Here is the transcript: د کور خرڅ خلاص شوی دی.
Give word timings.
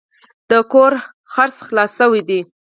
د 0.49 0.51
کور 0.71 0.93
خرڅ 1.31 1.55
خلاص 1.67 1.91
شوی 1.99 2.21
دی. 2.29 2.39